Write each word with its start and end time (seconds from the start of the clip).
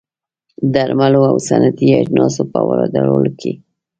درملو 0.73 1.21
او 1.31 1.37
صنعتي 1.47 1.87
اجناسو 2.01 2.41
په 2.51 2.59
واردولو 2.67 3.21
کې 3.39 3.51